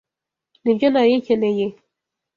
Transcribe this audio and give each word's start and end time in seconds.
Nibyo 0.63 0.87
nari 0.89 1.13
nkeneye. 1.21 1.65